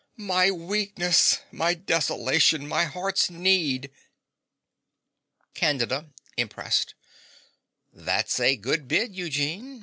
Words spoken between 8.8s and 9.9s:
bid, Eugene.